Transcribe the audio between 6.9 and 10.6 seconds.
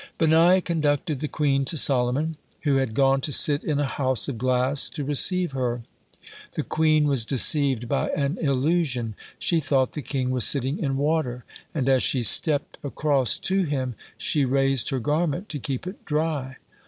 was deceived by an illusion. She thought the king was